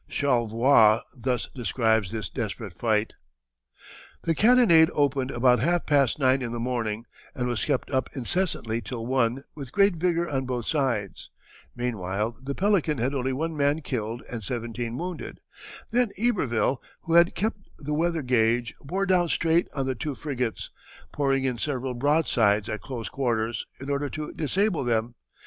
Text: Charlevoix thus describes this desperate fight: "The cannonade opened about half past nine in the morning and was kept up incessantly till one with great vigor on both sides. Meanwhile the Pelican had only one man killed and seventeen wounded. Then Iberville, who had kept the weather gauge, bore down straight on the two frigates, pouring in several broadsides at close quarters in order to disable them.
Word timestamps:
Charlevoix 0.09 1.01
thus 1.15 1.47
describes 1.53 2.09
this 2.11 2.27
desperate 2.27 2.73
fight: 2.73 3.13
"The 4.23 4.33
cannonade 4.33 4.89
opened 4.95 5.29
about 5.29 5.59
half 5.59 5.85
past 5.85 6.17
nine 6.17 6.41
in 6.41 6.51
the 6.51 6.59
morning 6.59 7.05
and 7.35 7.47
was 7.47 7.65
kept 7.65 7.91
up 7.91 8.09
incessantly 8.15 8.81
till 8.81 9.05
one 9.05 9.43
with 9.53 9.71
great 9.71 9.97
vigor 9.97 10.27
on 10.27 10.47
both 10.47 10.65
sides. 10.65 11.29
Meanwhile 11.75 12.35
the 12.41 12.55
Pelican 12.55 12.97
had 12.97 13.13
only 13.13 13.31
one 13.31 13.55
man 13.55 13.81
killed 13.81 14.23
and 14.27 14.43
seventeen 14.43 14.97
wounded. 14.97 15.39
Then 15.91 16.09
Iberville, 16.19 16.81
who 17.01 17.13
had 17.13 17.35
kept 17.35 17.59
the 17.77 17.93
weather 17.93 18.23
gauge, 18.23 18.73
bore 18.81 19.05
down 19.05 19.29
straight 19.29 19.67
on 19.75 19.85
the 19.85 19.93
two 19.93 20.15
frigates, 20.15 20.71
pouring 21.11 21.43
in 21.43 21.59
several 21.59 21.93
broadsides 21.93 22.67
at 22.69 22.81
close 22.81 23.07
quarters 23.07 23.67
in 23.79 23.91
order 23.91 24.09
to 24.09 24.33
disable 24.33 24.83
them. 24.83 25.13